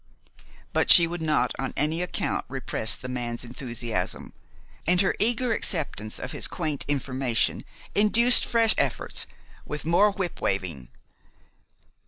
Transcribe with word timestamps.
But 0.73 0.89
she 0.89 1.05
would 1.05 1.21
not 1.21 1.53
on 1.59 1.75
any 1.77 2.01
account 2.01 2.43
repress 2.47 2.95
the 2.95 3.07
man's 3.07 3.43
enthusiasm, 3.45 4.33
and 4.87 4.99
her 5.01 5.15
eager 5.19 5.53
acceptance 5.53 6.17
of 6.17 6.31
his 6.31 6.47
quaint 6.47 6.83
information 6.87 7.63
induced 7.93 8.43
fresh 8.43 8.73
efforts, 8.79 9.27
with 9.63 9.85
more 9.85 10.09
whip 10.09 10.41
waving. 10.41 10.87